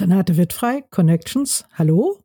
Renate 0.00 0.38
Wittfrei, 0.38 0.82
Connections. 0.90 1.66
Hallo? 1.74 2.20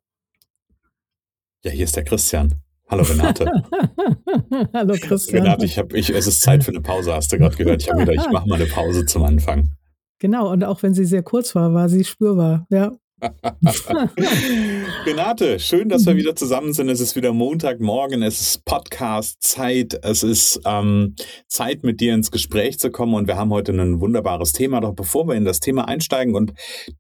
Ja, 1.66 1.72
hier 1.72 1.84
ist 1.84 1.96
der 1.98 2.06
Christian. 2.06 2.56
Hallo 2.88 3.04
Renate. 3.04 3.46
Hallo 4.74 4.96
Christian. 5.02 5.44
Renate, 5.44 5.66
ich 5.66 5.78
hab, 5.78 5.92
ich, 5.94 6.10
es 6.10 6.26
ist 6.26 6.42
Zeit 6.42 6.64
für 6.64 6.72
eine 6.72 6.80
Pause, 6.80 7.14
hast 7.14 7.34
du 7.34 7.38
gerade 7.38 7.58
gehört. 7.58 7.82
Ich 7.82 7.90
habe 7.90 8.06
gedacht, 8.06 8.26
ich 8.28 8.32
mache 8.32 8.48
mal 8.48 8.56
eine 8.56 8.68
Pause 8.68 9.06
zum 9.06 9.24
Anfang. 9.24 9.72
Genau, 10.20 10.50
und 10.50 10.64
auch 10.64 10.84
wenn 10.84 10.94
sie 10.94 11.04
sehr 11.04 11.24
kurz 11.24 11.54
war, 11.54 11.74
war 11.74 11.90
sie 11.90 12.06
spürbar. 12.06 12.66
Ja. 12.70 12.94
Renate, 15.06 15.60
schön, 15.60 15.88
dass 15.88 16.06
wir 16.06 16.14
mhm. 16.14 16.18
wieder 16.18 16.36
zusammen 16.36 16.74
sind. 16.74 16.90
Es 16.90 17.00
ist 17.00 17.16
wieder 17.16 17.32
Montagmorgen, 17.32 18.22
es 18.24 18.42
ist 18.42 18.66
Podcast-Zeit, 18.66 20.00
es 20.04 20.24
ist 20.24 20.60
ähm, 20.66 21.16
Zeit, 21.48 21.84
mit 21.84 22.02
dir 22.02 22.14
ins 22.14 22.30
Gespräch 22.30 22.78
zu 22.78 22.92
kommen 22.92 23.14
und 23.14 23.28
wir 23.28 23.38
haben 23.38 23.52
heute 23.52 23.72
ein 23.72 24.02
wunderbares 24.02 24.52
Thema. 24.52 24.82
Doch 24.82 24.94
bevor 24.94 25.28
wir 25.28 25.36
in 25.36 25.46
das 25.46 25.62
Thema 25.62 25.88
einsteigen 25.88 26.36
und 26.36 26.54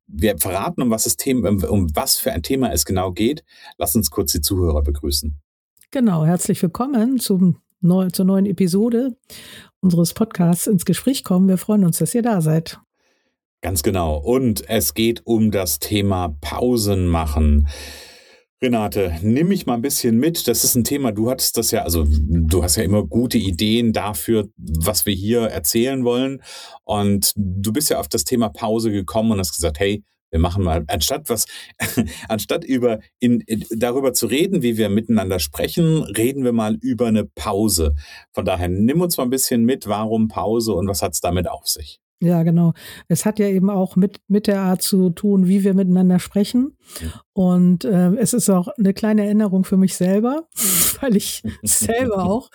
wir 0.07 0.37
verraten, 0.37 0.81
um 0.81 0.89
was, 0.89 1.03
das 1.03 1.17
Thema, 1.17 1.49
um 1.49 1.93
was 1.95 2.15
für 2.17 2.31
ein 2.31 2.43
Thema 2.43 2.71
es 2.71 2.85
genau 2.85 3.11
geht, 3.11 3.43
lass 3.77 3.95
uns 3.95 4.09
kurz 4.09 4.31
die 4.31 4.41
Zuhörer 4.41 4.83
begrüßen. 4.83 5.37
Genau, 5.91 6.25
herzlich 6.25 6.61
willkommen 6.61 7.19
zum 7.19 7.57
neu, 7.81 8.09
zur 8.09 8.25
neuen 8.25 8.45
Episode 8.45 9.17
unseres 9.81 10.13
Podcasts 10.13 10.67
ins 10.67 10.85
Gespräch 10.85 11.25
kommen. 11.25 11.49
Wir 11.49 11.57
freuen 11.57 11.83
uns, 11.83 11.97
dass 11.97 12.15
ihr 12.15 12.21
da 12.21 12.39
seid. 12.39 12.79
Ganz 13.65 13.81
genau. 13.81 14.17
Und 14.17 14.69
es 14.69 14.93
geht 14.93 15.25
um 15.25 15.49
das 15.49 15.79
Thema 15.79 16.37
Pausen 16.39 17.07
machen. 17.07 17.67
Renate, 18.61 19.17
nimm 19.23 19.47
mich 19.47 19.65
mal 19.65 19.73
ein 19.73 19.81
bisschen 19.81 20.19
mit. 20.19 20.47
Das 20.47 20.63
ist 20.63 20.75
ein 20.75 20.83
Thema, 20.83 21.11
du 21.11 21.31
hattest 21.31 21.57
das 21.57 21.71
ja, 21.71 21.81
also 21.81 22.05
du 22.07 22.61
hast 22.61 22.75
ja 22.75 22.83
immer 22.83 23.03
gute 23.07 23.39
Ideen 23.39 23.91
dafür, 23.91 24.49
was 24.55 25.07
wir 25.07 25.15
hier 25.15 25.47
erzählen 25.47 26.05
wollen. 26.05 26.43
Und 26.83 27.33
du 27.35 27.73
bist 27.73 27.89
ja 27.89 27.99
auf 27.99 28.07
das 28.07 28.23
Thema 28.23 28.49
Pause 28.49 28.91
gekommen 28.91 29.31
und 29.31 29.39
hast 29.39 29.55
gesagt, 29.55 29.79
hey, 29.79 30.03
wir 30.29 30.39
machen 30.39 30.63
mal, 30.63 30.83
anstatt 30.85 31.27
was, 31.29 31.47
anstatt 32.29 32.63
über 32.63 32.99
in, 33.17 33.41
in, 33.47 33.65
darüber 33.71 34.13
zu 34.13 34.27
reden, 34.27 34.61
wie 34.61 34.77
wir 34.77 34.89
miteinander 34.89 35.39
sprechen, 35.39 36.03
reden 36.03 36.43
wir 36.43 36.53
mal 36.53 36.77
über 36.81 37.07
eine 37.07 37.25
Pause. 37.25 37.95
Von 38.31 38.45
daher 38.45 38.67
nimm 38.67 39.01
uns 39.01 39.17
mal 39.17 39.23
ein 39.23 39.31
bisschen 39.31 39.63
mit, 39.63 39.87
warum 39.87 40.27
Pause 40.27 40.73
und 40.73 40.87
was 40.87 41.01
hat 41.01 41.13
es 41.13 41.19
damit 41.19 41.49
auf 41.49 41.67
sich? 41.67 41.99
Ja, 42.21 42.43
genau. 42.43 42.73
Es 43.09 43.25
hat 43.25 43.39
ja 43.39 43.47
eben 43.47 43.69
auch 43.69 43.97
mit, 43.97 44.19
mit 44.27 44.47
der 44.47 44.61
Art 44.61 44.81
zu 44.81 45.09
tun, 45.09 45.47
wie 45.47 45.63
wir 45.63 45.73
miteinander 45.73 46.19
sprechen. 46.19 46.77
Und 47.33 47.83
äh, 47.83 48.15
es 48.15 48.33
ist 48.33 48.49
auch 48.49 48.69
eine 48.77 48.93
kleine 48.93 49.25
Erinnerung 49.25 49.65
für 49.65 49.75
mich 49.75 49.95
selber, 49.95 50.47
weil 51.01 51.17
ich 51.17 51.43
selber 51.61 52.23
auch 52.25 52.51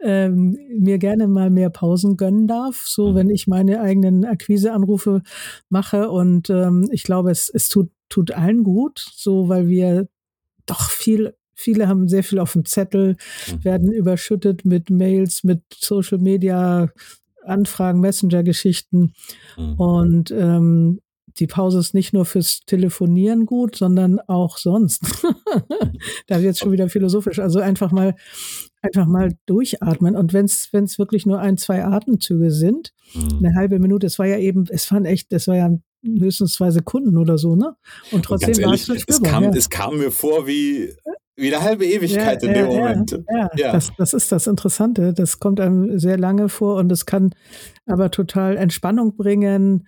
ähm, 0.00 0.56
mir 0.78 0.98
gerne 0.98 1.28
mal 1.28 1.50
mehr 1.50 1.68
Pausen 1.68 2.16
gönnen 2.16 2.48
darf. 2.48 2.86
So, 2.86 3.10
mhm. 3.10 3.14
wenn 3.16 3.30
ich 3.30 3.46
meine 3.46 3.82
eigenen 3.82 4.24
Akquiseanrufe 4.24 5.22
mache. 5.68 6.08
Und 6.10 6.48
ähm, 6.48 6.88
ich 6.90 7.02
glaube, 7.02 7.30
es, 7.30 7.50
es 7.50 7.68
tut, 7.68 7.90
tut 8.08 8.32
allen 8.32 8.64
gut, 8.64 9.06
so, 9.14 9.48
weil 9.48 9.68
wir 9.68 10.08
doch 10.66 10.90
viel 10.90 11.34
Viele 11.54 11.86
haben 11.86 12.08
sehr 12.08 12.24
viel 12.24 12.40
auf 12.40 12.54
dem 12.54 12.64
Zettel, 12.64 13.16
mhm. 13.46 13.64
werden 13.64 13.92
überschüttet 13.92 14.64
mit 14.64 14.90
Mails, 14.90 15.44
mit 15.44 15.62
Social 15.78 16.18
Media 16.18 16.90
Anfragen, 17.44 18.00
Messenger-Geschichten. 18.00 19.14
Mhm. 19.56 19.74
Und 19.74 20.30
ähm, 20.30 21.00
die 21.38 21.46
Pause 21.46 21.78
ist 21.78 21.94
nicht 21.94 22.12
nur 22.12 22.24
fürs 22.24 22.60
Telefonieren 22.66 23.46
gut, 23.46 23.76
sondern 23.76 24.20
auch 24.20 24.58
sonst. 24.58 25.02
da 26.26 26.42
wird 26.42 26.54
es 26.54 26.58
schon 26.58 26.72
wieder 26.72 26.88
philosophisch. 26.88 27.38
Also 27.38 27.60
einfach 27.60 27.90
mal, 27.90 28.14
einfach 28.82 29.06
mal 29.06 29.32
durchatmen. 29.46 30.16
Und 30.16 30.32
wenn 30.32 30.44
es 30.46 30.98
wirklich 30.98 31.26
nur 31.26 31.40
ein, 31.40 31.56
zwei 31.56 31.84
Atemzüge 31.84 32.50
sind, 32.50 32.92
mhm. 33.14 33.38
eine 33.38 33.54
halbe 33.54 33.78
Minute, 33.78 34.06
es 34.06 34.18
war 34.18 34.26
ja 34.26 34.38
eben, 34.38 34.66
es 34.68 34.90
waren 34.92 35.04
echt, 35.04 35.32
es 35.32 35.48
war 35.48 35.56
ja 35.56 35.70
höchstens 36.04 36.54
zwei 36.54 36.70
Sekunden 36.70 37.16
oder 37.16 37.38
so, 37.38 37.54
ne? 37.54 37.76
Und 38.10 38.24
trotzdem 38.24 38.56
war 38.64 38.74
es 38.74 38.88
es 38.88 39.22
kam, 39.22 39.44
ja. 39.44 39.50
es 39.50 39.70
kam 39.70 39.98
mir 39.98 40.10
vor 40.10 40.46
wie 40.46 40.92
wie 41.36 41.54
eine 41.54 41.64
halbe 41.64 41.86
Ewigkeit 41.86 42.42
ja, 42.42 42.48
in 42.48 42.54
dem 42.54 42.70
ja, 42.70 42.76
Moment. 42.76 43.18
Ja, 43.30 43.50
ja. 43.56 43.72
Das, 43.72 43.92
das, 43.96 44.14
ist 44.14 44.32
das 44.32 44.46
Interessante. 44.46 45.12
Das 45.14 45.40
kommt 45.40 45.60
einem 45.60 45.98
sehr 45.98 46.18
lange 46.18 46.48
vor 46.48 46.76
und 46.76 46.92
es 46.92 47.06
kann 47.06 47.34
aber 47.86 48.10
total 48.10 48.56
Entspannung 48.56 49.16
bringen. 49.16 49.86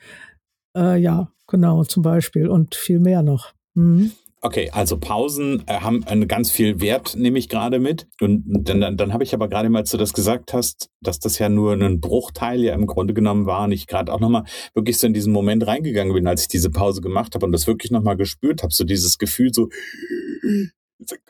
Äh, 0.77 0.99
ja, 0.99 1.31
genau, 1.47 1.85
zum 1.85 2.03
Beispiel 2.03 2.49
und 2.49 2.75
viel 2.75 2.99
mehr 2.99 3.23
noch. 3.23 3.53
Mhm. 3.75 4.13
Okay, 4.41 4.69
also 4.75 4.99
Pausen 4.99 5.63
äh, 5.67 5.81
haben 5.81 6.05
einen 6.05 6.29
ganz 6.29 6.51
viel 6.51 6.79
Wert, 6.83 7.17
nehme 7.17 7.39
ich 7.39 7.49
gerade 7.49 7.79
mit. 7.79 8.07
Und 8.21 8.45
dann, 8.47 8.79
dann, 8.79 8.99
dann 8.99 9.13
habe 9.15 9.25
ich 9.25 9.33
aber 9.33 9.49
gerade 9.49 9.71
mal, 9.71 9.79
als 9.79 9.91
du 9.91 9.97
das 9.97 10.13
gesagt 10.13 10.53
hast, 10.53 10.91
dass 11.01 11.19
das 11.19 11.39
ja 11.39 11.49
nur 11.49 11.73
ein 11.73 11.99
Bruchteil 11.99 12.61
ja 12.61 12.75
im 12.75 12.87
Grunde 12.87 13.15
genommen 13.15 13.47
war 13.47 13.65
und 13.65 13.73
ich 13.73 13.87
gerade 13.87 14.13
auch 14.13 14.21
nochmal 14.21 14.45
wirklich 14.75 14.99
so 14.99 15.07
in 15.07 15.15
diesen 15.15 15.33
Moment 15.33 15.67
reingegangen 15.67 16.13
bin, 16.13 16.27
als 16.27 16.43
ich 16.43 16.49
diese 16.49 16.69
Pause 16.69 17.01
gemacht 17.01 17.35
habe 17.35 17.47
und 17.47 17.53
das 17.53 17.67
wirklich 17.67 17.91
nochmal 17.91 18.19
gespürt 18.19 18.63
habe, 18.63 18.75
so 18.75 18.85
dieses 18.85 19.17
Gefühl 19.17 19.49
so, 19.55 19.71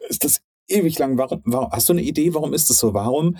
ist 0.08 0.24
das 0.24 0.40
ewig 0.68 0.98
lang. 0.98 1.18
Warum, 1.18 1.42
warum, 1.44 1.70
hast 1.70 1.88
du 1.88 1.92
eine 1.92 2.02
Idee, 2.02 2.34
warum 2.34 2.52
ist 2.52 2.70
das 2.70 2.78
so? 2.78 2.94
Warum 2.94 3.36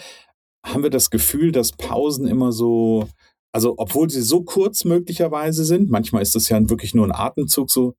haben 0.64 0.82
wir 0.82 0.90
das 0.90 1.10
Gefühl, 1.10 1.52
dass 1.52 1.72
Pausen 1.72 2.26
immer 2.26 2.52
so, 2.52 3.08
also 3.52 3.74
obwohl 3.76 4.08
sie 4.10 4.22
so 4.22 4.42
kurz 4.42 4.84
möglicherweise 4.84 5.64
sind, 5.64 5.90
manchmal 5.90 6.22
ist 6.22 6.34
das 6.34 6.48
ja 6.48 6.68
wirklich 6.68 6.94
nur 6.94 7.06
ein 7.06 7.12
Atemzug 7.12 7.70
so, 7.70 7.94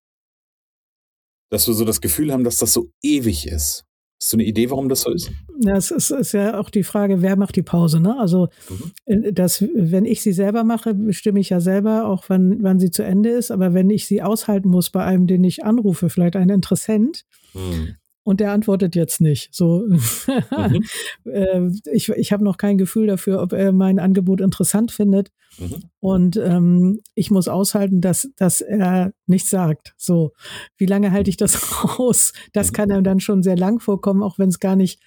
dass 1.52 1.68
wir 1.68 1.76
so 1.76 1.86
das 1.86 2.02
Gefühl 2.02 2.34
haben, 2.34 2.44
dass 2.44 2.58
das 2.58 2.74
so 2.74 2.90
ewig 3.04 3.48
ist. 3.48 3.86
Hast 4.20 4.32
du 4.32 4.38
eine 4.38 4.46
Idee, 4.46 4.72
warum 4.72 4.90
das 4.90 5.02
so 5.02 5.12
ist? 5.12 5.30
Ja, 5.60 5.76
es 5.76 5.92
ist, 5.92 6.10
ist 6.10 6.32
ja 6.32 6.60
auch 6.60 6.70
die 6.70 6.84
Frage, 6.84 7.22
wer 7.22 7.36
macht 7.36 7.56
die 7.58 7.64
Pause, 7.64 8.00
ne? 8.00 8.18
Also, 8.18 8.48
mhm. 8.70 8.92
Äh, 9.06 9.34
das, 9.34 9.62
wenn 9.62 10.06
ich 10.06 10.22
sie 10.22 10.32
selber 10.32 10.64
mache, 10.64 10.94
bestimme 10.94 11.40
ich 11.40 11.50
ja 11.50 11.60
selber 11.60 12.06
auch, 12.08 12.24
wann, 12.30 12.64
wann 12.64 12.80
sie 12.80 12.92
zu 12.92 13.04
Ende 13.04 13.30
ist. 13.30 13.52
Aber 13.52 13.74
wenn 13.74 13.90
ich 13.90 14.08
sie 14.08 14.24
aushalten 14.24 14.70
muss 14.70 14.90
bei 14.90 15.04
einem, 15.04 15.28
den 15.28 15.44
ich 15.44 15.66
anrufe, 15.66 16.10
vielleicht 16.10 16.38
ein 16.38 16.50
Interessent, 16.50 17.26
mhm 17.54 17.98
und 18.26 18.40
der 18.40 18.52
antwortet 18.52 18.96
jetzt 18.96 19.22
nicht. 19.22 19.54
So, 19.54 19.86
mhm. 19.88 20.02
Äh, 21.26 21.70
ich, 21.92 22.10
ich 22.10 22.32
habe 22.32 22.44
noch 22.44 22.58
kein 22.58 22.78
Gefühl 22.78 23.08
dafür, 23.08 23.42
ob 23.42 23.54
er 23.54 23.72
mein 23.72 24.00
Angebot 24.00 24.42
interessant 24.42 24.92
findet. 24.92 25.32
Mhm. 25.58 25.84
Und 26.00 26.38
ähm, 26.38 27.02
ich 27.14 27.32
muss 27.32 27.48
aushalten, 27.48 28.02
dass, 28.02 28.30
dass 28.36 28.62
er 28.62 29.14
nichts 29.28 29.50
sagt. 29.50 29.94
So, 29.98 30.34
wie 30.78 30.86
lange 30.86 31.12
halte 31.12 31.30
ich 31.30 31.38
das 31.38 31.84
aus? 31.98 32.34
Das 32.54 32.72
mhm. 32.72 32.74
kann 32.74 32.92
einem 32.92 33.04
dann 33.04 33.20
schon 33.20 33.44
sehr 33.44 33.58
lang 33.58 33.80
vorkommen, 33.80 34.24
auch 34.24 34.40
wenn 34.40 34.50
es 34.50 34.60
gar 34.60 34.76
nicht 34.76 35.00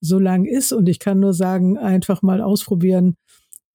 so 0.00 0.18
lang 0.18 0.44
ist. 0.44 0.72
Und 0.72 0.88
ich 0.88 0.98
kann 0.98 1.20
nur 1.20 1.32
sagen, 1.32 1.78
einfach 1.78 2.22
mal 2.22 2.40
ausprobieren, 2.40 3.16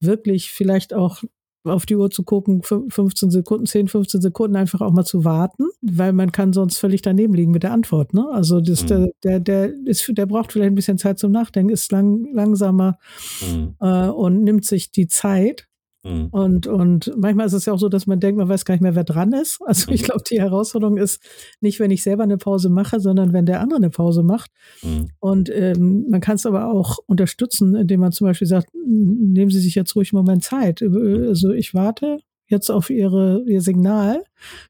wirklich 0.01 0.51
vielleicht 0.51 0.93
auch 0.93 1.23
auf 1.63 1.85
die 1.85 1.95
Uhr 1.95 2.09
zu 2.09 2.23
gucken, 2.23 2.61
15 2.63 3.31
Sekunden, 3.31 3.65
10, 3.65 3.87
15 3.87 4.21
Sekunden 4.21 4.55
einfach 4.55 4.81
auch 4.81 4.91
mal 4.91 5.05
zu 5.05 5.25
warten, 5.25 5.65
weil 5.81 6.13
man 6.13 6.31
kann 6.31 6.53
sonst 6.53 6.77
völlig 6.77 7.01
daneben 7.01 7.33
liegen 7.33 7.51
mit 7.51 7.63
der 7.63 7.73
Antwort. 7.73 8.13
Ne? 8.13 8.27
Also 8.31 8.61
das, 8.61 8.83
mhm. 8.83 8.87
der, 8.87 9.07
der, 9.23 9.39
der, 9.39 9.73
ist, 9.85 10.09
der 10.17 10.25
braucht 10.25 10.51
vielleicht 10.51 10.71
ein 10.71 10.75
bisschen 10.75 10.97
Zeit 10.97 11.19
zum 11.19 11.31
Nachdenken, 11.31 11.71
ist 11.71 11.91
lang, 11.91 12.33
langsamer 12.33 12.97
mhm. 13.41 13.75
äh, 13.79 14.07
und 14.07 14.43
nimmt 14.43 14.65
sich 14.65 14.91
die 14.91 15.07
Zeit 15.07 15.68
Mhm. 16.03 16.27
Und, 16.27 16.67
und 16.67 17.13
manchmal 17.17 17.47
ist 17.47 17.53
es 17.53 17.65
ja 17.65 17.73
auch 17.73 17.79
so, 17.79 17.89
dass 17.89 18.07
man 18.07 18.19
denkt, 18.19 18.37
man 18.37 18.47
weiß 18.47 18.63
gar 18.63 18.73
nicht 18.73 18.81
mehr, 18.81 18.95
wer 18.95 19.03
dran 19.03 19.33
ist. 19.33 19.59
Also 19.69 19.91
ich 19.91 20.01
mhm. 20.01 20.05
glaube, 20.05 20.23
die 20.29 20.39
Herausforderung 20.39 20.97
ist 20.97 21.21
nicht, 21.61 21.79
wenn 21.79 21.91
ich 21.91 22.01
selber 22.01 22.23
eine 22.23 22.37
Pause 22.37 22.69
mache, 22.69 22.99
sondern 22.99 23.33
wenn 23.33 23.45
der 23.45 23.61
andere 23.61 23.77
eine 23.77 23.89
Pause 23.89 24.23
macht. 24.23 24.51
Mhm. 24.81 25.09
Und 25.19 25.49
ähm, 25.53 26.05
man 26.09 26.21
kann 26.21 26.35
es 26.35 26.45
aber 26.45 26.71
auch 26.71 26.97
unterstützen, 27.05 27.75
indem 27.75 27.99
man 27.99 28.11
zum 28.11 28.25
Beispiel 28.27 28.47
sagt, 28.47 28.69
nehmen 28.73 29.51
Sie 29.51 29.59
sich 29.59 29.75
jetzt 29.75 29.95
ruhig 29.95 30.13
einen 30.13 30.23
Moment 30.23 30.43
Zeit. 30.43 30.81
Mhm. 30.81 31.27
Also 31.27 31.51
ich 31.51 31.73
warte 31.73 32.19
jetzt 32.47 32.69
auf 32.71 32.89
Ihre, 32.89 33.43
Ihr 33.47 33.61
Signal. 33.61 34.23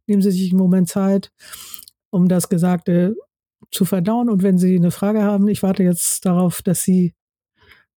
Nehmen 0.08 0.22
Sie 0.22 0.32
sich 0.32 0.52
einen 0.52 0.60
Moment 0.60 0.90
Zeit, 0.90 1.32
um 2.10 2.28
das 2.28 2.50
Gesagte 2.50 3.16
zu 3.72 3.86
verdauen. 3.86 4.30
Und 4.30 4.44
wenn 4.44 4.58
Sie 4.58 4.76
eine 4.76 4.92
Frage 4.92 5.24
haben, 5.24 5.48
ich 5.48 5.64
warte 5.64 5.84
jetzt 5.84 6.26
darauf, 6.26 6.62
dass 6.62 6.84
Sie 6.84 7.14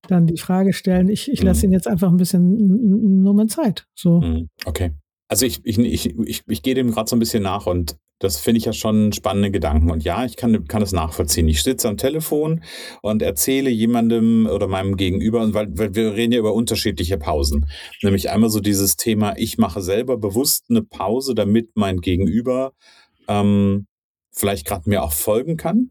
dann 0.08 0.26
die 0.26 0.38
Frage 0.38 0.72
stellen. 0.72 1.08
Ich, 1.08 1.30
ich 1.30 1.42
lasse 1.42 1.60
mhm. 1.60 1.64
Ihnen 1.64 1.72
jetzt 1.74 1.88
einfach 1.88 2.10
ein 2.10 2.16
bisschen 2.16 3.22
nur 3.22 3.34
mal 3.34 3.46
Zeit. 3.46 3.86
So. 3.94 4.20
Mhm. 4.20 4.48
Okay. 4.64 4.92
Also 5.28 5.46
ich, 5.46 5.64
ich, 5.64 5.78
ich, 5.78 6.18
ich, 6.18 6.42
ich 6.46 6.62
gehe 6.62 6.74
dem 6.74 6.90
gerade 6.90 7.08
so 7.08 7.16
ein 7.16 7.20
bisschen 7.20 7.42
nach 7.42 7.66
und 7.66 7.96
das 8.22 8.38
finde 8.38 8.58
ich 8.58 8.66
ja 8.66 8.72
schon 8.72 9.12
spannende 9.12 9.50
Gedanken. 9.50 9.90
Und 9.90 10.04
ja, 10.04 10.24
ich 10.24 10.36
kann, 10.36 10.68
kann 10.68 10.80
das 10.80 10.92
nachvollziehen. 10.92 11.48
Ich 11.48 11.62
sitze 11.62 11.88
am 11.88 11.96
Telefon 11.96 12.62
und 13.02 13.20
erzähle 13.20 13.68
jemandem 13.68 14.46
oder 14.46 14.68
meinem 14.68 14.96
Gegenüber, 14.96 15.52
weil, 15.54 15.76
weil 15.76 15.94
wir 15.94 16.14
reden 16.14 16.32
ja 16.32 16.38
über 16.38 16.54
unterschiedliche 16.54 17.18
Pausen. 17.18 17.66
Nämlich 18.02 18.30
einmal 18.30 18.50
so 18.50 18.60
dieses 18.60 18.96
Thema, 18.96 19.34
ich 19.36 19.58
mache 19.58 19.82
selber 19.82 20.18
bewusst 20.18 20.66
eine 20.70 20.82
Pause, 20.82 21.34
damit 21.34 21.70
mein 21.74 22.00
Gegenüber 22.00 22.72
ähm, 23.26 23.86
vielleicht 24.30 24.66
gerade 24.66 24.88
mir 24.88 25.02
auch 25.02 25.12
folgen 25.12 25.56
kann. 25.56 25.90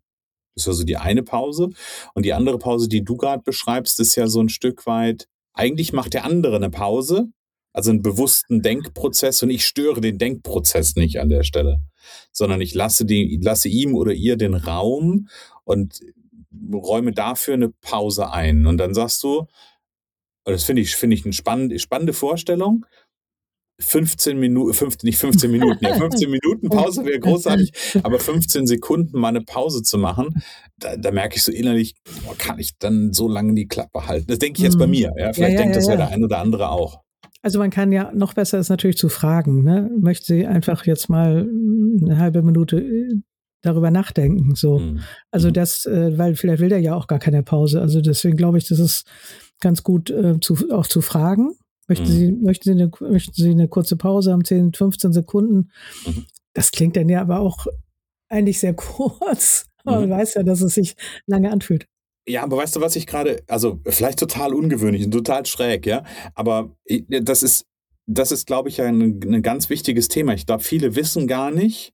Das 0.56 0.64
ist 0.64 0.68
also 0.68 0.84
die 0.84 0.98
eine 0.98 1.24
Pause. 1.24 1.70
Und 2.14 2.26
die 2.26 2.34
andere 2.34 2.58
Pause, 2.58 2.88
die 2.88 3.04
du 3.04 3.18
gerade 3.18 3.44
beschreibst, 3.44 4.00
ist 4.00 4.16
ja 4.16 4.28
so 4.28 4.42
ein 4.42 4.50
Stück 4.50 4.86
weit, 4.86 5.28
eigentlich 5.54 5.94
macht 5.94 6.14
der 6.14 6.26
andere 6.26 6.56
eine 6.56 6.70
Pause, 6.70 7.28
also 7.74 7.90
einen 7.90 8.02
bewussten 8.02 8.62
Denkprozess 8.62 9.44
und 9.44 9.50
ich 9.50 9.66
störe 9.66 10.02
den 10.02 10.18
Denkprozess 10.18 10.96
nicht 10.96 11.20
an 11.20 11.30
der 11.30 11.44
Stelle, 11.44 11.82
sondern 12.32 12.62
ich 12.62 12.74
lasse, 12.74 13.06
die, 13.06 13.40
lasse 13.42 13.70
ihm 13.70 13.96
oder 13.96 14.12
ihr 14.12 14.36
den 14.36 14.56
Raum 14.56 15.30
und 15.64 16.02
räume 16.74 17.14
dafür 17.14 17.54
eine 17.54 17.70
Pause 17.70 18.32
ein. 18.32 18.66
Und 18.66 18.78
dann 18.78 18.94
sagst 18.94 19.24
du, 19.24 19.48
das 20.44 20.64
finde 20.64 20.82
ich, 20.82 20.96
finde 20.96 21.16
ich 21.16 21.24
eine 21.24 21.34
spannende, 21.34 21.80
spannende 21.80 22.14
Vorstellung, 22.14 22.86
15 23.82 24.40
Minuten, 24.40 24.74
15, 24.74 25.08
nicht 25.08 25.18
15 25.18 25.52
Minuten, 25.52 25.84
ja, 25.84 25.96
15 25.96 26.30
Minuten 26.44 26.70
Pause 26.70 27.06
wäre 27.06 27.20
großartig, 27.20 27.72
aber 28.04 28.20
15 28.20 28.68
Sekunden 28.68 29.20
mal 29.20 29.30
eine 29.30 29.42
Pause 29.42 29.82
zu 29.84 29.98
machen, 29.98 30.42
da, 30.78 30.98
da 30.98 31.12
merke 31.12 31.36
ich 31.36 31.44
so 31.44 31.52
innerlich, 31.52 31.96
oh, 32.28 32.34
kann 32.38 32.60
ich 32.60 32.78
dann 32.78 33.14
so 33.14 33.28
lange 33.28 33.54
die 33.54 33.68
Klappe 33.68 34.08
halten? 34.08 34.28
Das 34.28 34.40
denke 34.40 34.60
ich 34.60 34.64
jetzt 34.64 34.78
bei 34.78 34.86
mhm. 34.86 34.92
mir, 34.92 35.14
ja, 35.18 35.34
vielleicht 35.34 35.38
ja, 35.38 35.50
ja, 35.50 35.58
denkt 35.58 35.76
das 35.76 35.88
ja, 35.88 35.96
der 35.96 36.10
ein 36.10 36.24
oder 36.24 36.40
andere 36.40 36.70
auch. 36.70 37.02
Also 37.44 37.58
man 37.58 37.72
kann 37.72 37.92
ja 37.92 38.12
noch 38.14 38.34
besser 38.34 38.60
ist 38.60 38.70
natürlich 38.70 38.98
zu 38.98 39.10
fragen, 39.10 39.64
ne? 39.64 39.90
Möchte 40.00 40.26
sie 40.28 40.46
einfach 40.46 40.86
jetzt 40.86 41.10
mal 41.10 41.50
eine 42.02 42.20
halbe 42.20 42.44
Minute 42.44 42.80
äh, 42.80 43.16
darüber 43.64 43.90
nachdenken, 43.90 44.54
so. 44.54 44.80
Mhm. 44.80 45.00
Also 45.32 45.48
mhm. 45.48 45.54
das, 45.54 45.86
äh, 45.86 46.18
weil 46.18 46.36
vielleicht 46.36 46.62
will 46.62 46.70
der 46.70 46.80
ja 46.80 46.96
auch 46.96 47.08
gar 47.08 47.20
keine 47.20 47.42
Pause. 47.42 47.82
Also 47.82 48.02
deswegen 48.02 48.38
glaube 48.38 48.60
ich, 48.60 48.68
das 48.68 48.78
ist 48.78 49.08
ganz 49.60 49.82
gut 49.82 50.12
äh, 50.12 50.40
zu, 50.40 50.70
auch 50.72 50.86
zu 50.86 51.02
fragen 51.02 51.56
Möchten, 51.92 52.06
mhm. 52.06 52.18
Sie, 52.18 52.32
möchten, 52.32 52.64
Sie 52.64 52.72
eine, 52.72 52.90
möchten 53.02 53.34
Sie 53.34 53.50
eine 53.50 53.68
kurze 53.68 53.98
Pause 53.98 54.32
haben, 54.32 54.46
10, 54.46 54.72
15 54.72 55.12
Sekunden? 55.12 55.72
Mhm. 56.08 56.26
Das 56.54 56.72
klingt 56.72 56.96
dann 56.96 57.10
ja 57.10 57.20
aber 57.20 57.42
auch 57.42 57.68
eigentlich 58.30 58.62
sehr 58.62 58.74
kurz. 58.76 59.66
Aber 59.84 60.00
mhm. 60.00 60.10
man 60.10 60.20
weiß 60.20 60.36
ja, 60.36 60.44
dass 60.44 60.62
es 60.62 60.76
sich 60.76 60.96
lange 61.26 61.52
anfühlt. 61.52 61.88
Ja, 62.26 62.44
aber 62.44 62.56
weißt 62.56 62.78
du, 62.78 62.82
was 62.82 62.96
ich 62.96 63.08
gerade, 63.08 63.44
also 63.48 63.82
vielleicht 63.86 64.20
total 64.20 64.54
ungewöhnlich 64.54 65.04
und 65.04 65.12
total 65.12 65.46
schräg, 65.46 65.86
ja, 65.86 66.06
aber 66.34 66.74
das 67.10 67.44
ist, 67.44 67.66
das 68.06 68.32
ist, 68.32 68.48
glaube 68.48 68.70
ich, 68.70 68.82
ein, 68.82 69.20
ein 69.22 69.42
ganz 69.42 69.70
wichtiges 69.70 70.08
Thema. 70.08 70.34
Ich 70.34 70.46
glaube, 70.46 70.64
viele 70.64 70.96
wissen 70.96 71.28
gar 71.28 71.52
nicht, 71.52 71.94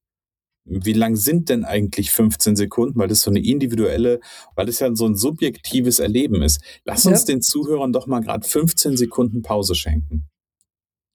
wie 0.68 0.94
lang 0.94 1.16
sind 1.16 1.50
denn 1.50 1.66
eigentlich 1.66 2.12
15 2.12 2.56
Sekunden? 2.56 3.00
Weil 3.00 3.08
das 3.08 3.22
so 3.22 3.32
eine 3.32 3.40
individuelle, 3.40 4.20
weil 4.56 4.66
das 4.66 4.80
ja 4.80 4.94
so 4.96 5.06
ein 5.06 5.16
subjektives 5.16 6.00
Erleben 6.00 6.42
ist. 6.42 6.62
Lass 6.86 7.06
uns 7.06 7.22
ja. 7.22 7.34
den 7.34 7.42
Zuhörern 7.42 7.94
doch 7.94 8.08
mal 8.08 8.22
gerade 8.22 8.48
15 8.48 8.98
Sekunden 8.98 9.42
Pause 9.42 9.76
schenken. 9.76 10.28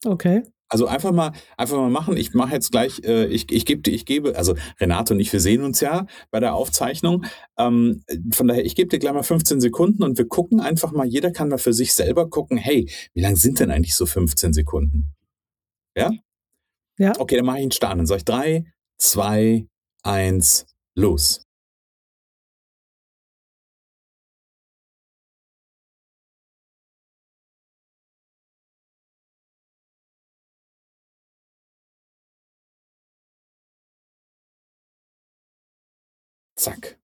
Okay. 0.05 0.43
Also 0.69 0.87
einfach 0.87 1.13
mal, 1.13 1.33
einfach 1.59 1.77
mal 1.77 1.91
machen. 1.91 2.17
Ich 2.17 2.33
mache 2.33 2.55
jetzt 2.55 2.73
gleich, 2.73 3.03
äh, 3.05 3.27
ich, 3.27 3.53
ich, 3.53 3.67
gebe, 3.67 3.91
ich 3.91 4.07
gebe, 4.07 4.37
also 4.37 4.55
Renate 4.81 5.13
und 5.13 5.21
ich, 5.21 5.31
wir 5.31 5.41
sehen 5.41 5.63
uns 5.63 5.81
ja 5.81 6.07
bei 6.31 6.41
der 6.41 6.55
Aufzeichnung. 6.55 7.27
Ähm, 7.59 8.03
von 8.33 8.49
daher, 8.49 8.65
ich 8.65 8.75
gebe 8.75 8.89
dir 8.89 8.99
gleich 8.99 9.13
mal 9.13 9.23
15 9.23 9.61
Sekunden 9.61 10.03
und 10.03 10.17
wir 10.17 10.27
gucken 10.27 10.61
einfach 10.61 10.93
mal, 10.93 11.07
jeder 11.07 11.31
kann 11.31 11.51
mal 11.51 11.59
für 11.59 11.75
sich 11.75 11.93
selber 11.93 12.31
gucken, 12.31 12.57
hey, 12.57 12.91
wie 13.13 13.21
lang 13.21 13.37
sind 13.37 13.61
denn 13.61 13.71
eigentlich 13.71 13.95
so 13.95 14.07
15 14.07 14.55
Sekunden? 14.55 15.15
Ja? 15.95 16.11
Ja. 16.97 17.13
Okay, 17.19 17.37
dann 17.37 17.45
mache 17.45 17.59
ich 17.59 17.63
einen 17.65 17.73
Start. 17.73 17.99
Dann 17.99 18.07
sage 18.07 18.19
ich 18.21 18.25
drei, 18.25 18.65
zwei, 19.03 19.67
eins, 20.05 20.65
los. 20.95 21.43
Zack. 36.57 37.02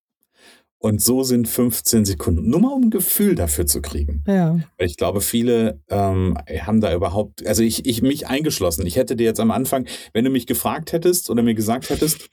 Und 0.81 1.03
so 1.03 1.25
sind 1.25 1.49
15 1.49 2.05
Sekunden. 2.05 2.49
Nur 2.49 2.61
mal 2.61 2.73
um 2.73 2.85
ein 2.85 2.91
Gefühl 2.91 3.35
dafür 3.35 3.67
zu 3.67 3.83
kriegen. 3.83 4.23
Ja. 4.29 4.61
Ich 4.79 4.97
glaube, 4.97 5.21
viele 5.21 5.81
ähm, 5.89 6.39
haben 6.63 6.81
da 6.81 6.95
überhaupt, 6.95 7.45
also 7.47 7.65
ich, 7.65 7.85
ich 7.85 8.01
mich 8.01 8.29
eingeschlossen. 8.29 8.87
Ich 8.87 8.95
hätte 8.95 9.17
dir 9.17 9.25
jetzt 9.25 9.41
am 9.41 9.51
Anfang, 9.51 9.87
wenn 10.13 10.25
du 10.25 10.31
mich 10.31 10.47
gefragt 10.47 10.93
hättest 10.93 11.31
oder 11.31 11.43
mir 11.43 11.55
gesagt 11.55 11.91
hättest, 11.91 12.29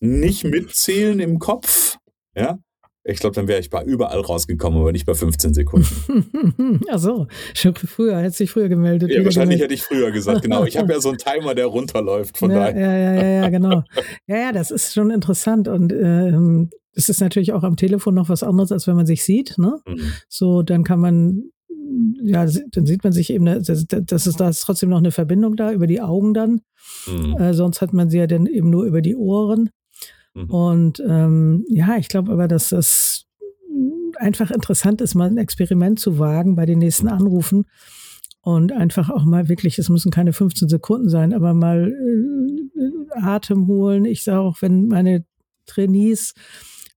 nicht 0.00 0.44
mitzählen 0.44 1.20
im 1.20 1.38
Kopf, 1.38 1.96
ja, 2.36 2.58
ich 3.08 3.20
glaube, 3.20 3.36
dann 3.36 3.46
wäre 3.46 3.60
ich 3.60 3.70
bei 3.70 3.84
überall 3.84 4.20
rausgekommen, 4.20 4.80
aber 4.80 4.90
nicht 4.90 5.06
bei 5.06 5.14
15 5.14 5.54
Sekunden. 5.54 6.80
Ach 6.90 6.98
so, 6.98 7.28
schon 7.54 7.74
früher, 7.76 8.18
hätte 8.18 8.36
sich 8.36 8.50
früher 8.50 8.68
gemeldet. 8.68 9.10
Ja, 9.10 9.24
wahrscheinlich 9.24 9.60
gemeldet. 9.60 9.62
hätte 9.62 9.74
ich 9.74 9.82
früher 9.84 10.10
gesagt, 10.10 10.42
genau. 10.42 10.64
Ich 10.64 10.76
habe 10.76 10.92
ja 10.92 11.00
so 11.00 11.10
einen 11.10 11.18
Timer, 11.18 11.54
der 11.54 11.66
runterläuft, 11.66 12.36
von 12.36 12.50
ja, 12.50 12.56
daher. 12.56 12.80
Ja, 12.80 12.96
ja, 12.96 13.22
ja, 13.22 13.42
ja, 13.42 13.48
genau. 13.48 13.84
Ja, 14.26 14.38
ja, 14.38 14.52
das 14.52 14.72
ist 14.72 14.92
schon 14.92 15.10
interessant 15.10 15.68
und 15.68 15.92
ähm, 15.92 16.70
es 16.96 17.10
ist 17.10 17.20
natürlich 17.20 17.52
auch 17.52 17.62
am 17.62 17.76
Telefon 17.76 18.14
noch 18.14 18.30
was 18.30 18.42
anderes, 18.42 18.72
als 18.72 18.86
wenn 18.86 18.96
man 18.96 19.06
sich 19.06 19.22
sieht. 19.22 19.58
Ne? 19.58 19.80
Mhm. 19.86 20.12
So, 20.28 20.62
dann 20.62 20.82
kann 20.82 20.98
man, 20.98 21.50
ja, 22.22 22.46
dann 22.46 22.86
sieht 22.86 23.04
man 23.04 23.12
sich 23.12 23.30
eben, 23.30 23.44
das, 23.44 23.86
das 23.86 24.26
ist, 24.26 24.40
da 24.40 24.48
ist 24.48 24.60
trotzdem 24.60 24.88
noch 24.88 24.98
eine 24.98 25.12
Verbindung 25.12 25.56
da 25.56 25.72
über 25.72 25.86
die 25.86 26.00
Augen 26.00 26.32
dann. 26.32 26.62
Mhm. 27.06 27.36
Äh, 27.36 27.54
sonst 27.54 27.82
hat 27.82 27.92
man 27.92 28.08
sie 28.08 28.18
ja 28.18 28.26
dann 28.26 28.46
eben 28.46 28.70
nur 28.70 28.84
über 28.84 29.02
die 29.02 29.14
Ohren. 29.14 29.68
Mhm. 30.34 30.50
Und 30.50 31.02
ähm, 31.06 31.66
ja, 31.68 31.98
ich 31.98 32.08
glaube 32.08 32.32
aber, 32.32 32.48
dass 32.48 32.70
das 32.70 33.26
einfach 34.16 34.50
interessant 34.50 35.02
ist, 35.02 35.14
mal 35.14 35.28
ein 35.28 35.36
Experiment 35.36 36.00
zu 36.00 36.18
wagen 36.18 36.56
bei 36.56 36.64
den 36.64 36.78
nächsten 36.78 37.08
Anrufen 37.08 37.66
und 38.40 38.72
einfach 38.72 39.10
auch 39.10 39.26
mal 39.26 39.50
wirklich, 39.50 39.78
es 39.78 39.90
müssen 39.90 40.10
keine 40.10 40.32
15 40.32 40.70
Sekunden 40.70 41.10
sein, 41.10 41.34
aber 41.34 41.52
mal 41.52 41.92
äh, 41.92 43.20
Atem 43.20 43.66
holen. 43.66 44.06
Ich 44.06 44.24
sage 44.24 44.40
auch, 44.40 44.62
wenn 44.62 44.86
meine 44.86 45.26
Trainees 45.66 46.32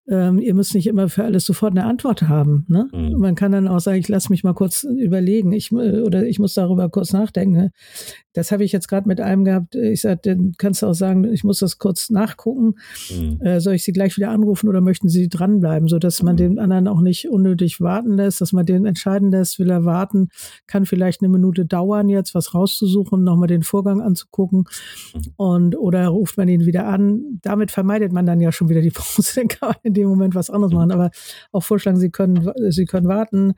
ähm, 0.10 0.40
ihr 0.40 0.56
müsst 0.56 0.74
nicht 0.74 0.88
immer 0.88 1.08
für 1.08 1.24
alles 1.24 1.46
sofort 1.46 1.72
eine 1.72 1.86
Antwort 1.86 2.24
haben. 2.24 2.66
Ne? 2.68 2.90
Mhm. 2.92 3.20
Man 3.20 3.36
kann 3.36 3.52
dann 3.52 3.68
auch 3.68 3.80
sagen, 3.80 4.00
ich 4.00 4.08
lasse 4.08 4.30
mich 4.32 4.44
mal 4.44 4.54
kurz 4.54 4.84
überlegen, 4.84 5.52
ich, 5.52 5.72
äh, 5.72 6.02
oder 6.02 6.26
ich 6.26 6.40
muss 6.40 6.56
darüber 6.56 6.90
kurz 6.90 7.14
nachdenken. 7.14 7.56
Ne? 7.56 7.72
Das 8.34 8.52
habe 8.52 8.64
ich 8.64 8.72
jetzt 8.72 8.88
gerade 8.88 9.08
mit 9.08 9.22
einem 9.22 9.44
gehabt. 9.44 9.76
Ich 9.76 10.02
sagte, 10.02 10.36
dann 10.36 10.54
kannst 10.58 10.82
du 10.82 10.88
auch 10.88 10.94
sagen, 10.94 11.26
ich 11.26 11.44
muss 11.44 11.60
das 11.60 11.78
kurz 11.78 12.10
nachgucken. 12.10 12.76
Mhm. 13.10 13.42
Äh, 13.42 13.60
soll 13.60 13.76
ich 13.76 13.84
Sie 13.84 13.92
gleich 13.92 14.18
wieder 14.18 14.30
anrufen 14.32 14.68
oder 14.68 14.82
möchten 14.82 15.10
Sie 15.10 15.30
dranbleiben, 15.30 15.88
sodass 15.88 16.24
man 16.24 16.34
mhm. 16.34 16.38
den 16.38 16.60
anderen 16.60 16.88
auch 16.88 17.02
nicht 17.02 17.30
unnötig 17.30 17.80
warten 17.80 18.14
lässt, 18.14 18.42
dass 18.42 18.54
man 18.54 18.66
den 18.66 18.86
entscheiden 18.86 19.30
lässt, 19.30 19.60
will 19.60 19.70
er 19.70 19.86
warten, 19.86 20.30
kann 20.66 20.86
vielleicht 20.86 21.22
eine 21.22 21.30
Minute 21.30 21.66
dauern, 21.66 22.10
jetzt 22.10 22.34
was 22.34 22.54
rauszusuchen, 22.54 23.24
nochmal 23.24 23.48
den 23.48 23.64
Vorgang 23.64 24.02
anzugucken 24.02 24.66
mhm. 25.14 25.22
und 25.36 25.78
oder 25.78 26.08
ruft 26.08 26.38
man 26.38 26.48
ihn 26.48 26.66
wieder 26.66 26.88
an. 26.88 27.40
Damit 27.42 27.72
vermeidet 27.72 28.12
man 28.12 28.26
dann 28.26 28.40
ja 28.40 28.52
schon 28.52 28.70
wieder 28.70 28.82
die 28.82 28.90
Pause, 28.96 29.34
dann 29.36 29.48
kann 29.48 29.70
man 29.70 29.78
in 29.84 29.94
dem 30.00 30.10
Moment 30.10 30.36
was 30.36 30.50
anderes 30.50 30.74
machen. 30.74 30.92
Aber 30.92 31.12
auch 31.52 31.64
vorschlagen, 31.64 31.98
Sie 31.98 32.10
können, 32.10 32.52
Sie 32.70 32.86
können 32.86 33.08
warten. 33.08 33.54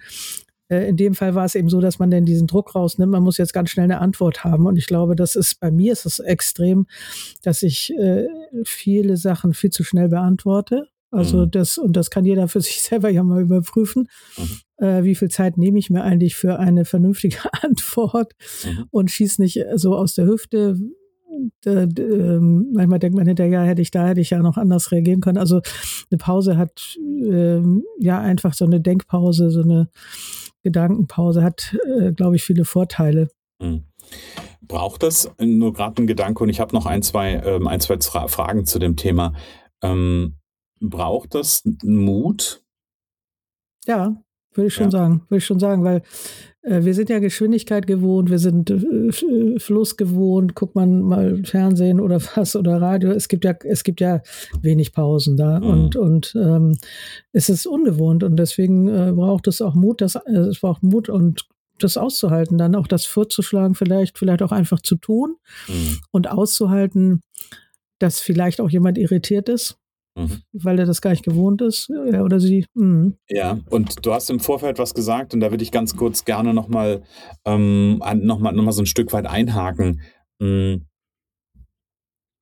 Äh, 0.71 0.87
in 0.87 0.97
dem 0.97 1.13
Fall 1.13 1.35
war 1.35 1.45
es 1.45 1.55
eben 1.55 1.69
so, 1.69 1.81
dass 1.81 1.99
man 1.99 2.09
denn 2.09 2.25
diesen 2.25 2.47
Druck 2.47 2.73
rausnimmt. 2.73 3.11
Man 3.11 3.23
muss 3.23 3.37
jetzt 3.37 3.53
ganz 3.53 3.69
schnell 3.69 3.83
eine 3.83 3.99
Antwort 3.99 4.43
haben. 4.43 4.65
Und 4.65 4.77
ich 4.77 4.87
glaube, 4.87 5.15
das 5.15 5.35
ist 5.35 5.59
bei 5.59 5.69
mir 5.69 5.91
ist 5.91 6.05
es 6.05 6.19
extrem, 6.19 6.87
dass 7.43 7.61
ich 7.61 7.93
äh, 7.97 8.27
viele 8.63 9.17
Sachen 9.17 9.53
viel 9.53 9.69
zu 9.69 9.83
schnell 9.83 10.09
beantworte. 10.09 10.87
Also 11.11 11.39
mhm. 11.39 11.51
das, 11.51 11.77
und 11.77 11.97
das 11.97 12.09
kann 12.09 12.23
jeder 12.23 12.47
für 12.47 12.61
sich 12.61 12.81
selber 12.81 13.09
ja 13.09 13.21
mal 13.23 13.41
überprüfen. 13.41 14.07
Mhm. 14.37 14.85
Äh, 14.85 15.03
wie 15.03 15.15
viel 15.15 15.29
Zeit 15.29 15.57
nehme 15.57 15.77
ich 15.77 15.89
mir 15.89 16.03
eigentlich 16.03 16.35
für 16.35 16.57
eine 16.57 16.85
vernünftige 16.85 17.39
Antwort 17.61 18.33
mhm. 18.65 18.85
und 18.91 19.11
schieße 19.11 19.41
nicht 19.41 19.63
so 19.75 19.95
aus 19.95 20.15
der 20.15 20.25
Hüfte, 20.25 20.79
da, 21.61 21.83
ähm, 21.83 22.71
manchmal 22.73 22.99
denkt 22.99 23.17
man 23.17 23.27
hinterher, 23.27 23.63
hätte 23.63 23.81
ich 23.81 23.91
da, 23.91 24.07
hätte 24.07 24.21
ich 24.21 24.31
ja 24.31 24.39
noch 24.39 24.57
anders 24.57 24.91
reagieren 24.91 25.21
können. 25.21 25.37
Also 25.37 25.61
eine 26.09 26.17
Pause 26.17 26.57
hat 26.57 26.97
ähm, 26.99 27.83
ja 27.99 28.19
einfach 28.19 28.53
so 28.53 28.65
eine 28.65 28.81
Denkpause, 28.81 29.51
so 29.51 29.61
eine 29.61 29.89
Gedankenpause 30.63 31.43
hat, 31.43 31.75
äh, 31.99 32.11
glaube 32.11 32.35
ich, 32.35 32.43
viele 32.43 32.65
Vorteile. 32.65 33.29
Mhm. 33.61 33.83
Braucht 34.61 35.03
das 35.03 35.29
nur 35.39 35.73
gerade 35.73 36.01
ein 36.01 36.07
Gedanke 36.07 36.43
und 36.43 36.49
ich 36.49 36.59
habe 36.59 36.75
noch 36.75 36.85
ein, 36.85 37.03
zwei, 37.03 37.33
ähm, 37.33 37.67
ein, 37.67 37.81
zwei 37.81 37.97
Fragen 37.99 38.65
zu 38.65 38.79
dem 38.79 38.95
Thema. 38.95 39.33
Ähm, 39.81 40.37
braucht 40.79 41.35
das 41.35 41.63
Mut? 41.83 42.63
Ja. 43.85 44.21
Würde 44.53 44.67
ich 44.67 44.73
schon 44.73 44.85
ja. 44.85 44.91
sagen, 44.91 45.21
würde 45.29 45.37
ich 45.37 45.45
schon 45.45 45.59
sagen, 45.59 45.83
weil 45.83 46.01
äh, 46.61 46.83
wir 46.83 46.93
sind 46.93 47.09
ja 47.09 47.19
Geschwindigkeit 47.19 47.87
gewohnt, 47.87 48.29
wir 48.29 48.39
sind 48.39 48.69
äh, 48.69 49.59
Fluss 49.59 49.97
gewohnt, 49.97 50.55
guckt 50.55 50.75
man 50.75 51.01
mal 51.01 51.43
Fernsehen 51.43 51.99
oder 51.99 52.21
was 52.35 52.55
oder 52.55 52.81
Radio, 52.81 53.11
es 53.11 53.27
gibt 53.27 53.45
ja, 53.45 53.53
es 53.63 53.83
gibt 53.83 54.01
ja 54.01 54.21
wenig 54.61 54.93
Pausen 54.93 55.37
da 55.37 55.59
mhm. 55.59 55.67
und, 55.67 55.95
und 55.95 56.33
ähm, 56.35 56.77
es 57.31 57.49
ist 57.49 57.65
ungewohnt 57.65 58.23
und 58.23 58.35
deswegen 58.37 58.87
äh, 58.87 59.11
braucht 59.13 59.47
es 59.47 59.61
auch 59.61 59.75
Mut, 59.75 60.01
das, 60.01 60.15
äh, 60.15 60.31
es 60.31 60.59
braucht 60.59 60.83
Mut 60.83 61.09
und 61.09 61.47
das 61.79 61.97
auszuhalten, 61.97 62.59
dann 62.59 62.75
auch 62.75 62.87
das 62.87 63.05
vorzuschlagen, 63.05 63.73
vielleicht, 63.73 64.19
vielleicht 64.19 64.43
auch 64.43 64.51
einfach 64.51 64.81
zu 64.81 64.95
tun 64.95 65.37
mhm. 65.67 65.97
und 66.11 66.29
auszuhalten, 66.29 67.21
dass 67.97 68.19
vielleicht 68.19 68.61
auch 68.61 68.69
jemand 68.69 68.97
irritiert 68.99 69.49
ist 69.49 69.80
Mhm. 70.15 70.41
Weil 70.51 70.79
er 70.79 70.85
das 70.85 71.01
gar 71.01 71.11
nicht 71.11 71.23
gewohnt 71.23 71.61
ist, 71.61 71.89
er 71.89 72.23
oder 72.25 72.39
sie. 72.39 72.65
Mhm. 72.73 73.15
Ja, 73.29 73.59
und 73.69 74.05
du 74.05 74.13
hast 74.13 74.29
im 74.29 74.39
Vorfeld 74.39 74.77
was 74.77 74.93
gesagt 74.93 75.33
und 75.33 75.39
da 75.39 75.51
würde 75.51 75.63
ich 75.63 75.71
ganz 75.71 75.95
kurz 75.95 76.25
gerne 76.25 76.53
nochmal 76.53 77.03
ähm, 77.45 78.01
noch 78.15 78.39
mal, 78.39 78.51
noch 78.51 78.63
mal 78.63 78.71
so 78.71 78.81
ein 78.81 78.87
Stück 78.87 79.13
weit 79.13 79.25
einhaken. 79.25 80.01
Mhm. 80.39 80.87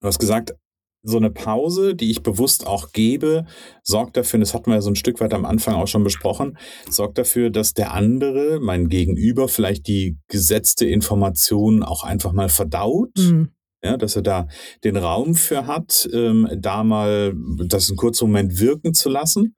Du 0.01 0.07
hast 0.07 0.19
gesagt, 0.19 0.55
so 1.01 1.17
eine 1.17 1.29
Pause, 1.29 1.95
die 1.95 2.11
ich 2.11 2.23
bewusst 2.23 2.67
auch 2.67 2.91
gebe, 2.91 3.45
sorgt 3.83 4.17
dafür, 4.17 4.37
und 4.37 4.41
das 4.41 4.53
hatten 4.53 4.67
wir 4.67 4.75
ja 4.75 4.81
so 4.81 4.89
ein 4.89 4.95
Stück 4.95 5.21
weit 5.21 5.33
am 5.33 5.45
Anfang 5.45 5.75
auch 5.75 5.87
schon 5.87 6.03
besprochen, 6.03 6.57
sorgt 6.89 7.17
dafür, 7.17 7.49
dass 7.49 7.73
der 7.73 7.93
andere, 7.93 8.59
mein 8.59 8.89
Gegenüber, 8.89 9.47
vielleicht 9.47 9.87
die 9.87 10.17
gesetzte 10.27 10.85
Information 10.87 11.83
auch 11.83 12.03
einfach 12.03 12.33
mal 12.33 12.49
verdaut. 12.49 13.11
Mhm 13.17 13.51
ja, 13.83 13.97
dass 13.97 14.15
er 14.15 14.21
da 14.21 14.47
den 14.83 14.97
Raum 14.97 15.35
für 15.35 15.67
hat, 15.67 16.09
ähm, 16.13 16.47
da 16.57 16.83
mal 16.83 17.33
das 17.65 17.89
einen 17.89 17.97
kurzen 17.97 18.27
Moment 18.27 18.59
wirken 18.59 18.93
zu 18.93 19.09
lassen 19.09 19.55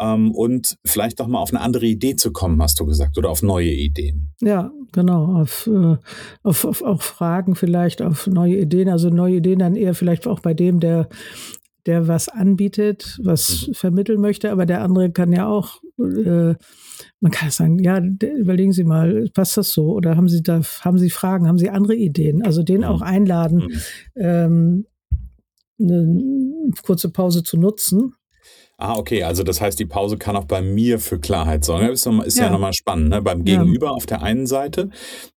ähm, 0.00 0.32
und 0.32 0.76
vielleicht 0.84 1.20
auch 1.20 1.26
mal 1.26 1.40
auf 1.40 1.52
eine 1.52 1.60
andere 1.60 1.86
Idee 1.86 2.16
zu 2.16 2.32
kommen, 2.32 2.60
hast 2.62 2.78
du 2.80 2.86
gesagt, 2.86 3.16
oder 3.16 3.30
auf 3.30 3.42
neue 3.42 3.72
Ideen. 3.72 4.34
Ja, 4.40 4.70
genau, 4.92 5.40
auf, 5.40 5.66
äh, 5.66 5.96
auf, 6.42 6.64
auf, 6.64 6.82
auf 6.82 7.02
Fragen 7.02 7.54
vielleicht, 7.54 8.02
auf 8.02 8.26
neue 8.26 8.56
Ideen, 8.56 8.88
also 8.88 9.08
neue 9.08 9.36
Ideen 9.36 9.60
dann 9.60 9.76
eher 9.76 9.94
vielleicht 9.94 10.26
auch 10.26 10.40
bei 10.40 10.54
dem, 10.54 10.80
der 10.80 11.08
der 11.86 12.08
was 12.08 12.28
anbietet, 12.28 13.18
was 13.22 13.68
mhm. 13.68 13.74
vermitteln 13.74 14.20
möchte, 14.20 14.50
aber 14.50 14.66
der 14.66 14.82
andere 14.82 15.10
kann 15.10 15.32
ja 15.32 15.46
auch, 15.46 15.82
äh, 15.98 16.54
man 17.20 17.32
kann 17.32 17.50
sagen, 17.50 17.78
ja, 17.78 17.98
überlegen 17.98 18.72
Sie 18.72 18.84
mal, 18.84 19.28
passt 19.34 19.56
das 19.56 19.72
so? 19.72 19.92
Oder 19.92 20.16
haben 20.16 20.28
Sie 20.28 20.42
da, 20.42 20.60
haben 20.80 20.98
Sie 20.98 21.10
Fragen, 21.10 21.48
haben 21.48 21.58
Sie 21.58 21.70
andere 21.70 21.94
Ideen? 21.94 22.42
Also 22.44 22.62
den 22.62 22.78
mhm. 22.78 22.84
auch 22.84 23.02
einladen, 23.02 23.58
mhm. 23.58 23.80
ähm, 24.16 24.86
eine 25.80 26.70
kurze 26.82 27.10
Pause 27.10 27.42
zu 27.42 27.58
nutzen 27.58 28.14
Ah, 28.86 28.98
okay, 28.98 29.22
also 29.22 29.44
das 29.44 29.62
heißt, 29.62 29.78
die 29.78 29.86
Pause 29.86 30.18
kann 30.18 30.36
auch 30.36 30.44
bei 30.44 30.60
mir 30.60 30.98
für 30.98 31.18
Klarheit 31.18 31.64
sorgen. 31.64 31.86
Das 31.86 32.00
ist, 32.00 32.06
noch, 32.06 32.22
ist 32.22 32.36
ja, 32.36 32.44
ja 32.44 32.50
nochmal 32.50 32.74
spannend. 32.74 33.08
Ne? 33.08 33.22
Beim 33.22 33.42
Gegenüber 33.42 33.86
ja. 33.86 33.92
auf 33.92 34.04
der 34.04 34.22
einen 34.22 34.46
Seite, 34.46 34.90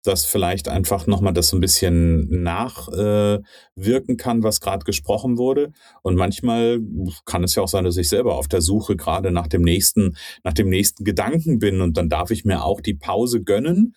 dass 0.04 0.26
vielleicht 0.26 0.68
einfach 0.68 1.06
nochmal 1.06 1.32
das 1.32 1.48
so 1.48 1.56
ein 1.56 1.60
bisschen 1.60 2.28
nachwirken 2.42 4.14
äh, 4.14 4.16
kann, 4.18 4.42
was 4.42 4.60
gerade 4.60 4.84
gesprochen 4.84 5.38
wurde. 5.38 5.72
Und 6.02 6.16
manchmal 6.16 6.78
kann 7.24 7.42
es 7.42 7.54
ja 7.54 7.62
auch 7.62 7.68
sein, 7.68 7.84
dass 7.84 7.96
ich 7.96 8.10
selber 8.10 8.36
auf 8.36 8.48
der 8.48 8.60
Suche 8.60 8.96
gerade 8.96 9.30
nach 9.30 9.46
dem 9.46 9.62
nächsten, 9.62 10.18
nach 10.44 10.52
dem 10.52 10.68
nächsten 10.68 11.04
Gedanken 11.04 11.58
bin. 11.58 11.80
Und 11.80 11.96
dann 11.96 12.10
darf 12.10 12.30
ich 12.30 12.44
mir 12.44 12.62
auch 12.62 12.82
die 12.82 12.96
Pause 12.96 13.42
gönnen. 13.42 13.94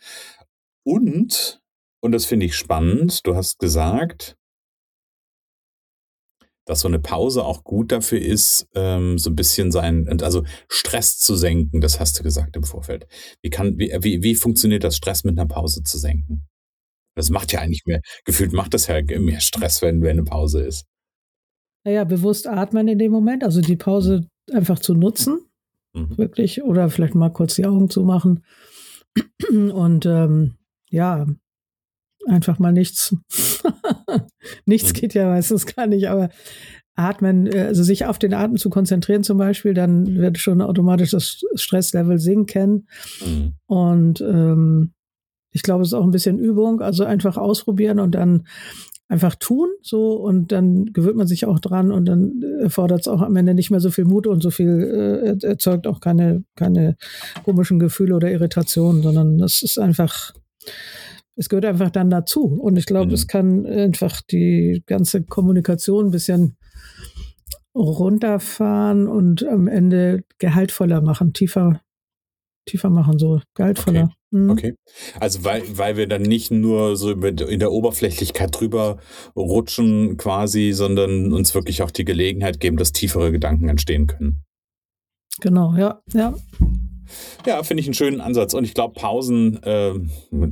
Und, 0.86 1.62
und 2.00 2.14
das 2.14 2.24
finde 2.24 2.46
ich 2.46 2.56
spannend, 2.56 3.28
du 3.28 3.36
hast 3.36 3.60
gesagt, 3.60 4.38
dass 6.66 6.82
so 6.82 6.88
eine 6.88 7.00
Pause 7.00 7.44
auch 7.44 7.64
gut 7.64 7.92
dafür 7.92 8.22
ist, 8.22 8.68
ähm, 8.76 9.18
so 9.18 9.30
ein 9.30 9.36
bisschen 9.36 9.72
sein, 9.72 10.22
also 10.22 10.44
Stress 10.70 11.18
zu 11.18 11.36
senken, 11.36 11.82
das 11.82 12.00
hast 12.00 12.20
du 12.20 12.24
gesagt 12.24 12.56
im 12.56 12.64
Vorfeld. 12.64 13.08
Wie 13.42 13.50
kann, 13.50 13.78
wie, 13.78 13.92
wie, 14.02 14.24
wie 14.24 14.36
funktioniert 14.36 14.84
das, 14.84 14.98
Stress 14.98 15.24
mit 15.24 15.38
einer 15.38 15.48
Pause 15.48 15.84
zu 15.84 15.98
senken? 15.98 16.48
Das 17.16 17.30
macht 17.30 17.52
ja 17.52 17.60
eigentlich 17.60 17.86
mehr, 17.86 18.02
gefühlt 18.26 18.54
macht 18.54 18.74
das 18.74 18.88
ja 18.88 19.02
mehr 19.20 19.42
Stress, 19.42 19.82
wenn, 19.82 20.02
wenn 20.02 20.12
eine 20.12 20.24
Pause 20.24 20.62
ist. 20.62 20.86
Naja, 21.84 22.04
bewusst 22.04 22.48
atmen 22.48 22.88
in 22.88 23.00
dem 23.00 23.12
Moment, 23.12 23.44
also 23.44 23.60
die 23.62 23.76
Pause 23.76 24.28
einfach 24.52 24.80
zu 24.80 24.94
nutzen, 24.94 25.40
mhm. 25.94 26.18
wirklich, 26.18 26.62
oder 26.64 26.90
vielleicht 26.90 27.16
mal 27.16 27.32
kurz 27.32 27.56
die 27.56 27.66
Augen 27.66 27.90
zu 27.90 28.04
machen. 28.04 28.44
Und 29.50 30.06
ähm, 30.06 30.56
ja, 30.90 31.26
einfach 32.28 32.60
mal 32.60 32.72
nichts. 32.72 33.16
nichts 34.66 34.90
mhm. 34.90 34.94
geht 34.94 35.14
ja 35.14 35.28
meistens 35.28 35.66
gar 35.66 35.88
nicht, 35.88 36.10
aber 36.10 36.30
atmen, 36.96 37.48
äh, 37.48 37.62
also 37.62 37.84
sich 37.84 38.06
auf 38.06 38.20
den 38.20 38.34
Atem 38.34 38.58
zu 38.58 38.70
konzentrieren 38.70 39.24
zum 39.24 39.38
Beispiel, 39.38 39.74
dann 39.74 40.16
wird 40.18 40.38
schon 40.38 40.62
automatisch 40.62 41.12
das 41.12 41.44
Stresslevel 41.56 42.20
sinken. 42.20 42.88
Mhm. 43.26 43.54
Und 43.66 44.22
ähm, 44.22 44.94
ich 45.52 45.64
glaube, 45.64 45.84
es 45.84 45.90
ist 45.90 45.94
auch 45.94 46.04
ein 46.04 46.12
bisschen 46.12 46.40
Übung, 46.40 46.82
also 46.82 47.04
einfach 47.04 47.38
ausprobieren 47.38 48.00
und 48.00 48.16
dann 48.16 48.48
einfach 49.10 49.36
tun, 49.36 49.68
so 49.82 50.14
und 50.14 50.54
dann 50.54 50.94
gewöhnt 50.94 51.18
man 51.18 51.28
sich 51.28 51.46
auch 51.46 51.60
dran 51.60 51.92
und 51.92 52.06
dann 52.06 52.42
erfordert 52.62 53.02
es 53.02 53.08
auch 53.10 53.22
am 53.22 53.36
Ende 53.36 53.54
nicht 53.54 53.70
mehr 53.70 53.82
so 53.82 53.92
viel 53.92 54.06
Mut 54.06 54.26
und 54.26 54.42
so 54.42 54.52
viel 54.52 55.38
äh, 55.44 55.46
erzeugt 55.46 55.86
auch 55.86 56.00
keine 56.00 56.46
keine 56.56 56.96
komischen 57.44 57.78
Gefühle 57.78 58.16
oder 58.16 58.32
Irritationen, 58.32 59.02
sondern 59.02 59.38
das 59.38 59.64
ist 59.64 59.78
einfach 59.78 60.32
es 61.36 61.50
gehört 61.50 61.66
einfach 61.66 61.90
dann 61.90 62.10
dazu. 62.10 62.46
Und 62.46 62.78
ich 62.78 62.86
glaube, 62.86 63.08
mhm. 63.08 63.14
es 63.14 63.28
kann 63.28 63.66
einfach 63.66 64.22
die 64.22 64.84
ganze 64.86 65.24
Kommunikation 65.24 66.08
ein 66.08 66.12
bisschen 66.12 66.58
runterfahren 67.74 69.08
und 69.08 69.46
am 69.48 69.68
Ende 69.68 70.24
gehaltvoller 70.40 71.02
machen, 71.02 71.34
tiefer, 71.34 71.82
tiefer 72.66 72.90
machen, 72.90 73.18
so 73.18 73.42
gehaltvoller. 73.56 74.04
Okay. 74.04 74.16
Mhm. 74.32 74.50
okay. 74.50 74.76
Also 75.20 75.44
weil, 75.44 75.64
weil 75.78 75.98
wir 75.98 76.08
dann 76.08 76.22
nicht 76.22 76.52
nur 76.52 76.96
so 76.96 77.12
in 77.12 77.60
der 77.60 77.72
Oberflächlichkeit 77.72 78.58
drüber 78.58 78.98
rutschen 79.36 80.18
quasi, 80.18 80.72
sondern 80.74 81.34
uns 81.34 81.54
wirklich 81.54 81.82
auch 81.82 81.92
die 81.92 82.06
Gelegenheit 82.06 82.60
geben, 82.60 82.78
dass 82.78 82.92
tiefere 82.92 83.32
Gedanken 83.32 83.70
entstehen 83.70 84.08
können. 84.08 84.44
Genau, 85.40 85.76
ja, 85.76 86.02
ja. 86.14 86.34
Ja, 87.46 87.64
finde 87.64 87.82
ich 87.82 87.88
einen 87.88 87.94
schönen 87.94 88.22
Ansatz. 88.22 88.54
Und 88.54 88.64
ich 88.64 88.74
glaube, 88.74 88.94
Pausen, 88.94 89.62
äh, 89.64 89.94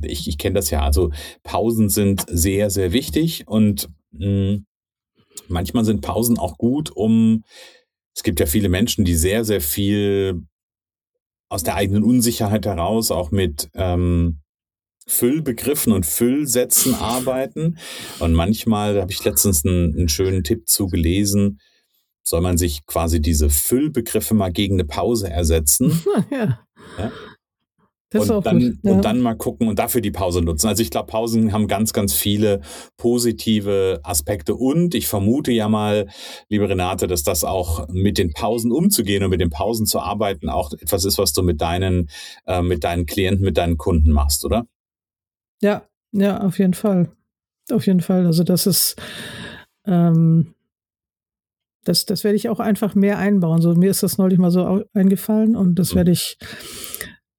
ich, 0.04 0.28
ich 0.28 0.38
kenne 0.38 0.54
das 0.54 0.70
ja, 0.70 0.82
also 0.82 1.10
Pausen 1.42 1.88
sind 1.88 2.24
sehr, 2.28 2.70
sehr 2.70 2.92
wichtig 2.92 3.46
und 3.46 3.88
mh, 4.12 4.26
hm, 4.26 4.66
manchmal 5.48 5.84
sind 5.84 6.00
Pausen 6.00 6.38
auch 6.38 6.58
gut, 6.58 6.90
um, 6.90 7.44
es 8.14 8.22
gibt 8.22 8.40
ja 8.40 8.46
viele 8.46 8.68
Menschen, 8.68 9.04
die 9.04 9.14
sehr, 9.14 9.44
sehr 9.44 9.60
viel 9.60 10.42
aus 11.48 11.62
der 11.62 11.74
eigenen 11.74 12.02
Unsicherheit 12.02 12.66
heraus 12.66 13.10
auch 13.10 13.30
mit 13.30 13.70
ähm, 13.74 14.40
Füllbegriffen 15.06 15.92
und 15.92 16.06
Füllsätzen 16.06 16.94
arbeiten. 16.94 17.78
Und 18.20 18.32
manchmal, 18.32 18.94
da 18.94 19.00
habe 19.02 19.12
ich 19.12 19.24
letztens 19.24 19.64
einen, 19.64 19.94
einen 19.96 20.08
schönen 20.08 20.44
Tipp 20.44 20.68
zu 20.68 20.86
gelesen, 20.86 21.60
soll 22.22 22.40
man 22.40 22.58
sich 22.58 22.86
quasi 22.86 23.20
diese 23.20 23.50
Füllbegriffe 23.50 24.34
mal 24.34 24.52
gegen 24.52 24.74
eine 24.74 24.84
Pause 24.84 25.30
ersetzen. 25.30 26.02
ja. 26.30 26.60
ja? 26.98 27.12
Das 28.12 28.28
und, 28.28 28.44
dann, 28.44 28.58
gut, 28.58 28.78
ja. 28.82 28.92
und 28.92 29.04
dann 29.04 29.20
mal 29.20 29.34
gucken 29.34 29.68
und 29.68 29.78
dafür 29.78 30.00
die 30.00 30.10
Pause 30.10 30.42
nutzen. 30.42 30.66
Also 30.66 30.82
ich 30.82 30.90
glaube, 30.90 31.06
Pausen 31.06 31.52
haben 31.52 31.68
ganz, 31.68 31.92
ganz 31.92 32.12
viele 32.12 32.60
positive 32.96 34.00
Aspekte. 34.02 34.56
Und 34.56 34.96
ich 34.96 35.06
vermute 35.06 35.52
ja 35.52 35.68
mal, 35.68 36.08
liebe 36.48 36.68
Renate, 36.68 37.06
dass 37.06 37.22
das 37.22 37.44
auch 37.44 37.86
mit 37.88 38.18
den 38.18 38.32
Pausen 38.32 38.72
umzugehen 38.72 39.22
und 39.22 39.30
mit 39.30 39.40
den 39.40 39.50
Pausen 39.50 39.86
zu 39.86 40.00
arbeiten 40.00 40.48
auch 40.48 40.72
etwas 40.72 41.04
ist, 41.04 41.18
was 41.18 41.32
du 41.32 41.42
mit 41.42 41.60
deinen, 41.60 42.10
äh, 42.46 42.62
mit 42.62 42.82
deinen 42.82 43.06
Klienten, 43.06 43.44
mit 43.44 43.56
deinen 43.56 43.76
Kunden 43.76 44.10
machst, 44.10 44.44
oder? 44.44 44.66
Ja, 45.62 45.82
ja, 46.10 46.40
auf 46.40 46.58
jeden 46.58 46.74
Fall. 46.74 47.12
Auf 47.70 47.86
jeden 47.86 48.00
Fall. 48.00 48.26
Also 48.26 48.42
das 48.42 48.66
ist 48.66 48.96
ähm, 49.86 50.54
das, 51.84 52.06
das 52.06 52.24
werde 52.24 52.36
ich 52.36 52.48
auch 52.48 52.60
einfach 52.60 52.94
mehr 52.94 53.18
einbauen. 53.18 53.60
So, 53.60 53.74
mir 53.74 53.90
ist 53.90 54.02
das 54.02 54.18
neulich 54.18 54.38
mal 54.38 54.50
so 54.50 54.84
eingefallen 54.92 55.56
und 55.56 55.78
das 55.78 55.94
werde 55.94 56.10
ich, 56.10 56.36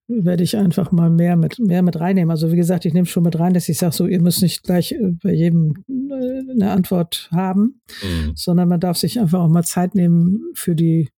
werde 0.08 0.44
ich 0.44 0.58
einfach 0.58 0.92
mal 0.92 1.10
mehr 1.10 1.36
mit, 1.36 1.60
mehr 1.60 1.82
mit 1.82 2.00
reinnehmen. 2.00 2.32
Also 2.32 2.52
wie 2.52 2.56
gesagt, 2.56 2.86
ich 2.86 2.94
nehme 2.94 3.06
schon 3.06 3.24
mit 3.24 3.40
rein, 3.40 3.54
dass 3.54 3.70
ich 3.70 3.78
sage, 3.78 3.96
so, 3.96 4.08
ihr 4.08 4.22
müsst 4.22 4.42
nicht 4.42 4.64
gleich 4.64 4.94
äh, 4.94 5.12
bei 5.22 5.32
jedem 5.32 5.84
äh, 5.88 6.52
eine 6.52 6.72
Antwort 6.72 7.30
haben, 7.32 7.82
mhm. 8.02 8.32
sondern 8.36 8.68
man 8.68 8.80
darf 8.80 8.98
sich 8.98 9.20
einfach 9.20 9.40
auch 9.40 9.50
mal 9.50 9.64
Zeit 9.64 9.96
nehmen 9.96 10.42
für 10.54 10.76
die 10.76 11.10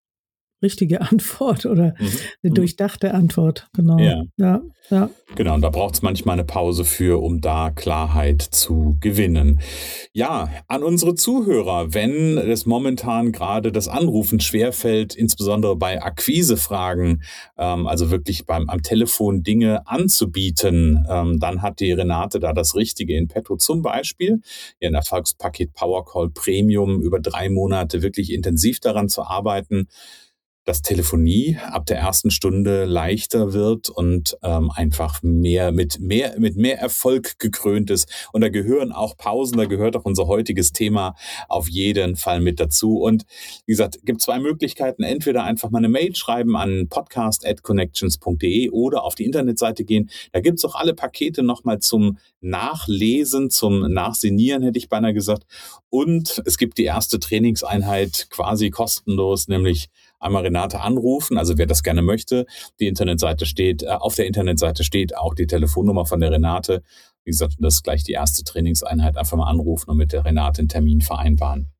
richtige 0.64 1.02
Antwort 1.02 1.66
oder 1.66 1.96
mhm. 2.00 2.08
eine 2.42 2.52
mhm. 2.52 2.54
durchdachte 2.54 3.14
Antwort. 3.14 3.68
Genau. 3.74 4.00
Ja. 4.00 4.24
ja, 4.38 4.62
ja. 4.90 5.10
Genau, 5.36 5.56
und 5.56 5.62
da 5.62 5.70
braucht 5.70 5.96
es 5.96 6.02
manchmal 6.02 6.34
eine 6.34 6.44
Pause 6.44 6.86
für, 6.86 7.22
um 7.22 7.42
da 7.42 7.72
Klarheit 7.72 8.42
zu 8.42 8.98
gewinnen. 9.00 9.60
Ja, 10.14 10.50
an 10.68 10.84
unsere 10.84 11.16
Zuhörer, 11.16 11.94
wenn 11.94 12.38
es 12.38 12.66
momentan 12.66 13.32
gerade 13.32 13.72
das 13.72 13.88
Anrufen 13.88 14.40
schwerfällt, 14.40 15.16
insbesondere 15.16 15.76
bei 15.76 16.02
Akquisefragen, 16.02 17.24
ähm, 17.58 17.88
also 17.88 18.12
wirklich 18.12 18.46
beim 18.46 18.70
am 18.70 18.82
Telefon 18.84 19.44
Dinge 19.44 19.88
anzubieten, 19.88 21.06
ähm, 21.10 21.40
dann 21.40 21.62
hat 21.62 21.80
die 21.80 21.92
Renate 21.92 22.40
da 22.40 22.54
das 22.54 22.76
Richtige 22.76 23.18
in 23.18 23.28
petto. 23.28 23.56
Zum 23.56 23.82
Beispiel 23.82 24.42
ihren 24.80 24.94
Erfolgspaket 24.94 25.74
Powercall 25.74 26.30
Premium 26.30 27.02
über 27.02 27.20
drei 27.20 27.50
Monate 27.50 28.02
wirklich 28.02 28.32
intensiv 28.32 28.80
daran 28.80 29.10
zu 29.10 29.24
arbeiten 29.24 29.88
dass 30.66 30.82
Telefonie 30.82 31.58
ab 31.62 31.86
der 31.86 31.98
ersten 31.98 32.32
Stunde 32.32 32.86
leichter 32.86 33.54
wird 33.54 33.90
und 33.90 34.38
ähm, 34.44 34.72
einfach 34.72 35.22
mehr 35.22 35.72
mit 35.72 36.00
mehr 36.00 36.40
mit 36.40 36.56
mehr 36.56 36.80
Erfolg 36.80 37.38
gekrönt 37.40 37.90
ist. 37.90 38.10
Und 38.32 38.42
da 38.42 38.50
gehören 38.50 38.92
auch 38.92 39.18
Pausen, 39.18 39.58
da 39.58 39.66
gehört 39.66 39.96
auch 39.96 40.06
unser 40.06 40.28
heutiges 40.28 40.72
Thema 40.72 41.16
auf 41.50 41.68
jeden 41.70 42.16
Fall 42.16 42.40
mit 42.40 42.60
dazu. 42.60 43.00
Und 43.00 43.24
wie 43.66 43.74
gesagt, 43.74 44.00
gibt 44.04 44.22
zwei 44.22 44.40
Möglichkeiten: 44.40 45.04
Entweder 45.04 45.44
einfach 45.44 45.70
mal 45.70 45.80
eine 45.80 45.90
Mail 45.90 46.16
schreiben 46.16 46.56
an 46.56 46.88
podcast@connections.de 46.90 48.70
oder 48.70 49.04
auf 49.04 49.16
die 49.16 49.26
Internetseite 49.26 49.84
gehen. 49.84 50.10
Da 50.32 50.40
gibt's 50.40 50.64
auch 50.66 50.76
alle 50.76 50.94
Pakete 50.94 51.44
nochmal 51.44 51.80
zum 51.80 52.18
Nachlesen, 52.40 53.50
zum 53.50 53.92
Nachsinieren, 53.92 54.64
hätte 54.64 54.78
ich 54.78 54.90
beinahe 54.90 55.14
gesagt. 55.14 55.44
Und 55.90 56.42
es 56.46 56.58
gibt 56.58 56.78
die 56.78 56.86
erste 56.86 57.20
Trainingseinheit 57.20 58.28
quasi 58.30 58.70
kostenlos, 58.70 59.48
nämlich 59.48 59.90
einmal 60.24 60.44
Renate 60.44 60.80
anrufen, 60.82 61.38
also 61.38 61.58
wer 61.58 61.66
das 61.66 61.84
gerne 61.84 62.02
möchte. 62.02 62.46
Die 62.80 62.88
Internetseite 62.88 63.46
steht, 63.46 63.84
äh, 63.84 63.88
auf 63.88 64.16
der 64.16 64.28
Internetseite 64.28 64.84
steht 64.84 65.16
auch 65.16 65.36
die 65.36 65.48
Telefonnummer 65.48 66.06
von 66.06 66.20
der 66.20 66.32
Renate. 66.32 66.82
Wie 67.24 67.32
gesagt, 67.32 67.56
das 67.60 67.76
ist 67.76 67.84
gleich 67.84 68.04
die 68.04 68.14
erste 68.14 68.44
Trainingseinheit. 68.44 69.18
Einfach 69.18 69.38
mal 69.38 69.50
anrufen 69.50 69.90
und 69.90 69.98
mit 69.98 70.12
der 70.12 70.26
Renate 70.26 70.60
einen 70.60 70.70
Termin 70.70 71.02
vereinbaren. 71.02 71.72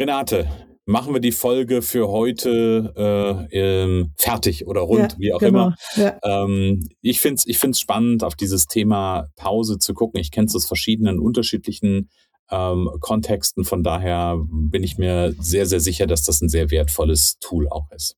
Renate, 0.00 0.48
machen 0.86 1.14
wir 1.14 1.20
die 1.20 1.32
Folge 1.32 1.82
für 1.82 2.08
heute 2.08 3.48
äh, 3.50 3.58
ähm, 3.58 4.12
fertig 4.16 4.66
oder 4.66 4.80
rund, 4.80 5.12
ja, 5.12 5.18
wie 5.18 5.32
auch 5.32 5.38
genau. 5.38 5.66
immer. 5.66 5.76
Ja. 5.96 6.18
Ähm, 6.22 6.88
ich 7.00 7.20
finde 7.20 7.36
es 7.36 7.46
ich 7.46 7.58
find's 7.58 7.80
spannend, 7.80 8.24
auf 8.24 8.34
dieses 8.34 8.66
Thema 8.66 9.28
Pause 9.36 9.78
zu 9.78 9.94
gucken. 9.94 10.20
Ich 10.20 10.30
kenne 10.30 10.46
es 10.46 10.56
aus 10.56 10.66
verschiedenen 10.66 11.18
unterschiedlichen 11.18 12.10
ähm, 12.50 12.90
Kontexten. 13.00 13.64
Von 13.64 13.82
daher 13.82 14.38
bin 14.48 14.82
ich 14.82 14.98
mir 14.98 15.34
sehr, 15.38 15.66
sehr 15.66 15.80
sicher, 15.80 16.06
dass 16.06 16.22
das 16.22 16.40
ein 16.40 16.48
sehr 16.48 16.70
wertvolles 16.70 17.38
Tool 17.40 17.68
auch 17.68 17.90
ist. 17.92 18.16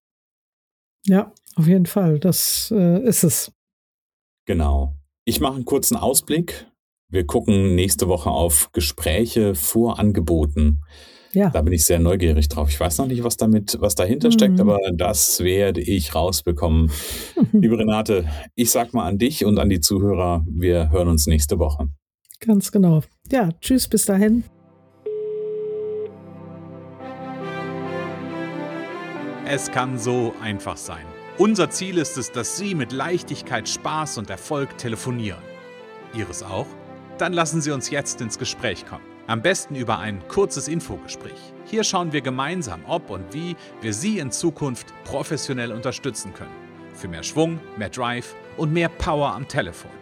Ja, 1.07 1.33
auf 1.57 1.67
jeden 1.67 1.87
Fall. 1.87 2.19
Das 2.19 2.73
äh, 2.75 3.03
ist 3.03 3.25
es. 3.25 3.53
Genau. 4.47 4.95
Ich 5.25 5.41
mache 5.41 5.55
einen 5.55 5.65
kurzen 5.65 5.97
Ausblick. 5.97 6.67
Wir 7.09 7.27
gucken 7.27 7.75
nächste 7.75 8.09
Woche 8.09 8.31
auf 8.31 8.73
Gespräche 8.73 9.55
vor 9.55 9.99
Angeboten. 9.99 10.81
Ja. 11.35 11.51
Da 11.51 11.63
bin 11.63 11.73
ich 11.73 11.85
sehr 11.85 11.99
neugierig 11.99 12.49
drauf. 12.49 12.69
Ich 12.69 12.79
weiß 12.79 12.99
noch 12.99 13.07
nicht, 13.07 13.25
was 13.25 13.37
damit, 13.37 13.79
was 13.81 13.95
dahinter 13.95 14.29
mhm. 14.29 14.33
steckt, 14.33 14.61
aber 14.61 14.79
das 14.93 15.41
werde 15.41 15.81
ich 15.81 16.15
rausbekommen. 16.15 16.91
Liebe 17.53 17.79
Renate, 17.79 18.29
ich 18.55 18.71
sag 18.71 18.93
mal 18.93 19.07
an 19.07 19.19
dich 19.19 19.45
und 19.45 19.59
an 19.59 19.71
die 19.71 19.81
Zuhörer, 19.81 20.45
wir 20.49 20.91
hören 20.91 21.09
uns 21.09 21.27
nächste 21.27 21.59
Woche. 21.59 21.89
Ganz 22.41 22.73
genau. 22.73 23.03
Ja, 23.33 23.49
tschüss, 23.63 23.89
bis 23.89 24.05
dahin. 24.05 24.45
Es 29.47 29.71
kann 29.71 29.99
so 29.99 30.35
einfach 30.43 30.77
sein. 30.77 31.07
Unser 31.39 31.71
Ziel 31.71 31.97
ist 31.97 32.19
es, 32.19 32.31
dass 32.31 32.59
Sie 32.59 32.75
mit 32.75 32.93
Leichtigkeit, 32.93 33.67
Spaß 33.71 34.19
und 34.19 34.29
Erfolg 34.29 34.77
telefonieren. 34.77 35.41
Ihres 36.13 36.43
auch? 36.43 36.67
Dann 37.17 37.33
lassen 37.33 37.63
Sie 37.63 37.71
uns 37.71 37.89
jetzt 37.89 38.21
ins 38.21 38.39
Gespräch 38.39 38.85
kommen. 38.85 39.05
Am 39.27 39.41
besten 39.41 39.77
über 39.77 39.99
ein 39.99 40.29
kurzes 40.29 40.69
Infogespräch. 40.69 41.55
Hier 41.65 41.85
schauen 41.85 42.13
wir 42.13 42.21
gemeinsam, 42.21 42.83
ob 42.87 43.09
und 43.09 43.33
wie 43.33 43.57
wir 43.81 43.95
Sie 43.95 44.19
in 44.19 44.31
Zukunft 44.31 44.93
professionell 45.05 45.73
unterstützen 45.73 46.35
können. 46.35 46.51
Für 46.93 47.09
mehr 47.09 47.23
Schwung, 47.23 47.59
mehr 47.79 47.89
Drive 47.89 48.37
und 48.59 48.75
mehr 48.75 48.91
Power 48.91 49.33
am 49.33 49.49
Telefon. 49.49 50.02